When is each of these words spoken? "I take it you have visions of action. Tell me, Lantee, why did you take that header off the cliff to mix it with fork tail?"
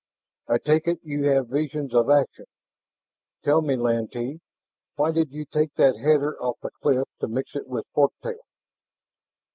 "I 0.47 0.57
take 0.57 0.87
it 0.87 0.99
you 1.03 1.25
have 1.25 1.49
visions 1.49 1.93
of 1.93 2.09
action. 2.09 2.45
Tell 3.43 3.61
me, 3.61 3.75
Lantee, 3.75 4.39
why 4.95 5.11
did 5.11 5.29
you 5.31 5.45
take 5.45 5.75
that 5.75 5.95
header 5.95 6.41
off 6.41 6.57
the 6.63 6.71
cliff 6.81 7.07
to 7.19 7.27
mix 7.27 7.55
it 7.55 7.67
with 7.67 7.85
fork 7.93 8.13
tail?" 8.23 8.41